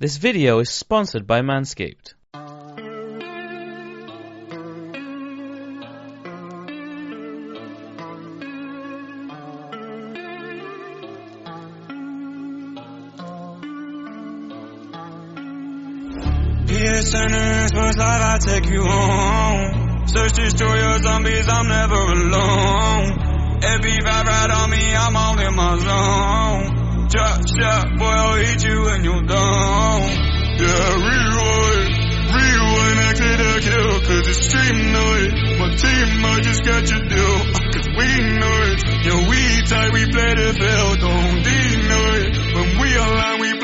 [0.00, 2.14] This video is sponsored by Manscaped.
[17.02, 20.06] Sentence first light, I take you home.
[20.06, 23.62] Search destroy your zombies, I'm never alone.
[23.64, 26.79] Every vibe right on me, I'm all in my zone.
[27.10, 30.02] Chop shot, boy, I'll eat you when you're done.
[30.62, 31.90] Yeah, rewind,
[32.30, 35.34] rewind, exit the kill, cause it's stream noise.
[35.58, 37.38] My team, I just got your deal,
[37.74, 38.08] cause we
[38.38, 38.78] know it.
[39.02, 42.54] Yeah, we tight, we play the field, don't deny it.
[42.54, 43.58] When we online, we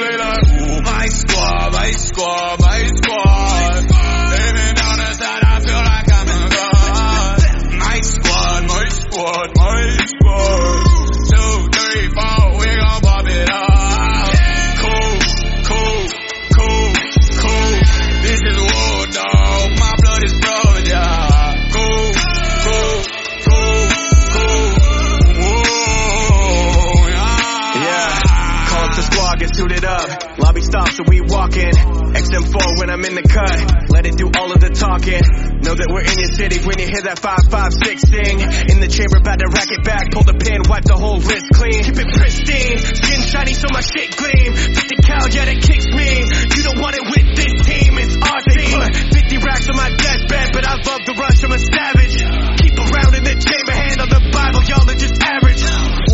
[29.46, 30.38] get suited up.
[30.38, 31.70] Lobby stops, so we walk in.
[31.70, 33.90] XM4 when I'm in the cut.
[33.90, 35.22] Let it do all of the talking.
[35.62, 38.42] Know that we're in your city when you hear that 556 sing.
[38.42, 40.10] In the chamber, about to rack it back.
[40.10, 41.78] Pull the pin, wipe the whole wrist clean.
[41.84, 44.50] Keep it pristine, skin shiny so my shit gleam.
[44.54, 46.10] 50 cal, yeah, that kicks me.
[46.26, 48.78] You don't want it with this team, it's our team.
[49.14, 52.16] 50 racks on my deathbed, but I love the rush, I'm a savage.
[52.62, 55.62] Keep around in the chamber, hand on the Bible, y'all are just average.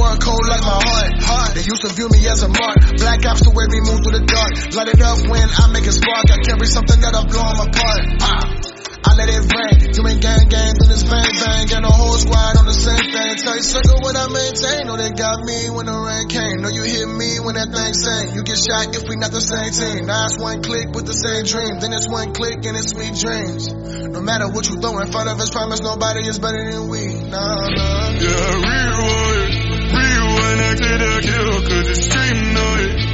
[0.01, 1.13] One cold like my heart.
[1.23, 1.51] heart.
[1.55, 2.81] They used to view me as a mark.
[2.97, 4.53] Black ops the way we move through the dark.
[4.73, 6.33] Light it up when I make a spark.
[6.33, 8.03] I carry something that'll blow 'em apart.
[8.25, 8.73] Ah.
[9.05, 9.93] I let it rain.
[9.93, 11.67] You ain't gang gang, then it's bang bang.
[11.67, 13.35] Got a whole squad on the same thing.
[13.37, 14.87] Tight circle what I maintain.
[14.87, 16.63] Know they got me when the rain came.
[16.63, 18.33] Know you hear me when that thing sang.
[18.33, 20.07] You get shot if we not the same team.
[20.07, 21.83] Now it's one click with the same dream.
[21.83, 23.75] Then it's one click and it's sweet dreams.
[24.09, 27.13] No matter what you throw in front of us, promise nobody is better than we.
[27.27, 28.17] Nah, nah.
[28.17, 29.51] Yeah, rewind,
[29.93, 32.07] rewind, exit the kill, cause it's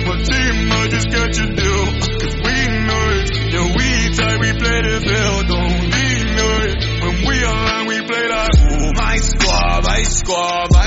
[0.09, 1.85] My team, I just got your deal,
[2.17, 2.57] cause we
[2.89, 3.29] know it.
[3.53, 6.81] Yeah, we tight, we play the field, don't deny it.
[7.03, 10.78] When we online, we play like, ooh, my squad, my squad, my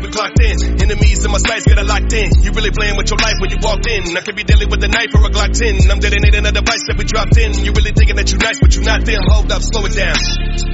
[0.00, 0.56] we clocked in.
[0.80, 2.30] Enemies in my sights, get locked in.
[2.42, 4.16] You really playing with your life when you walked in.
[4.16, 5.90] I could be dealing with a knife or a Glock 10.
[5.90, 7.54] I'm detonating a device that we dropped in.
[7.64, 9.20] You really thinking that you nice, but you not there.
[9.22, 10.16] Hold up, slow it down.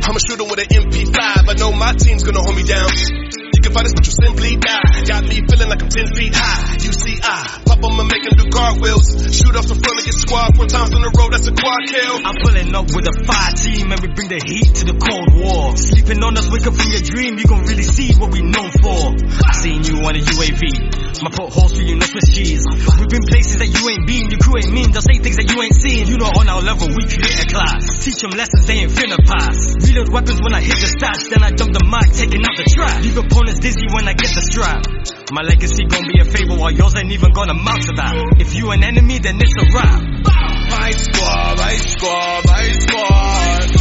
[0.04, 1.16] I'm a shooter with an MP5.
[1.16, 2.88] I know my team's gonna hold me down.
[3.54, 5.04] You can fight us, but you simply die.
[5.06, 6.76] Got me feeling like I'm 10 feet high.
[6.82, 9.06] You see, I pop 'em and make 'em do cartwheels.
[9.34, 11.80] Shoot off the front and get squad four times on the road, that's a quad
[11.86, 12.14] kill.
[12.24, 15.30] I'm pulling up with a fire team and we bring the heat to the cold
[15.34, 15.76] war.
[15.76, 18.70] Sleeping on us, wake up from your dream, you gon' really see what we known
[18.82, 19.14] for.
[19.62, 20.62] Seen you on a UAV.
[21.22, 22.64] My put holes for you, no Swiss cheese.
[22.98, 25.18] We've been places that you ain't been, your crew ain't mean, they'll say
[26.74, 28.04] level, we create a class.
[28.04, 29.74] Teach them lessons they ain't finna pass.
[29.86, 32.66] Reload weapons when I hit the stash, then I dump the mic, taking out the
[32.66, 33.04] trash.
[33.04, 34.82] Leave opponents dizzy when I get the strap.
[35.32, 38.14] My legacy gon' be a favor while yours ain't even gonna amount to that.
[38.38, 40.02] If you an enemy, then it's a wrap.
[40.70, 43.73] My squad, my squad, my squad.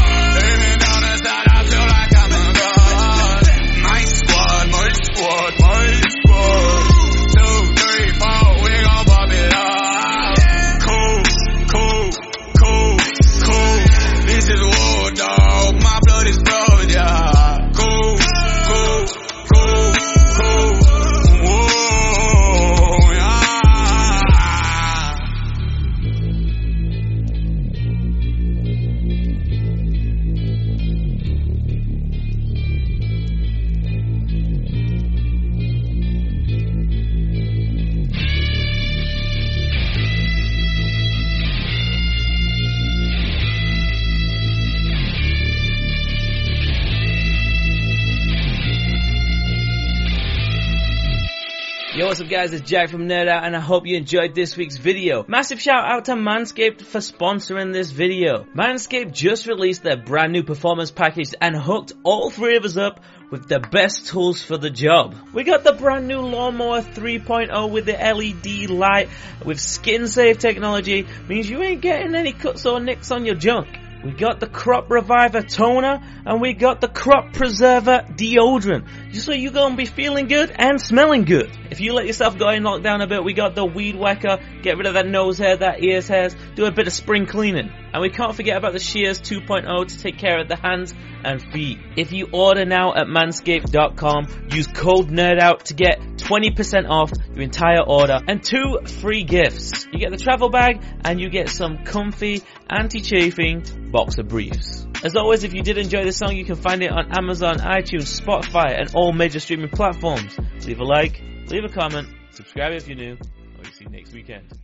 [51.95, 54.77] What's up guys, it's Jack from Nerd Out and I hope you enjoyed this week's
[54.77, 55.23] video.
[55.27, 58.45] Massive shout out to Manscaped for sponsoring this video.
[58.55, 62.99] Manscaped just released their brand new performance package and hooked all three of us up
[63.29, 65.15] with the best tools for the job.
[65.33, 69.09] We got the brand new Lawnmower 3.0 with the LED light
[69.45, 73.67] with skin safe technology, means you ain't getting any cuts or nicks on your junk.
[74.03, 78.85] We got the Crop Reviver toner and we got the Crop Preserver deodorant.
[79.11, 81.49] Just so you're gonna be feeling good and smelling good.
[81.71, 84.77] If you let yourself go in lockdown a bit, we got the Weed Whacker, get
[84.77, 87.71] rid of that nose hair, that ears hairs, do a bit of spring cleaning.
[87.93, 90.93] And we can't forget about the Shears 2.0 to take care of the hands
[91.23, 91.77] and feet.
[91.95, 97.81] If you order now at manscaped.com, use code NERDOUT to get 20% off your entire
[97.81, 99.85] order and two free gifts.
[99.91, 104.87] You get the travel bag and you get some comfy anti-chafing boxer briefs.
[105.03, 108.19] As always, if you did enjoy this song, you can find it on Amazon, iTunes,
[108.19, 110.37] Spotify, and all major streaming platforms.
[110.65, 114.13] Leave a like, leave a comment, subscribe if you're new, and we'll see you next
[114.13, 114.62] weekend.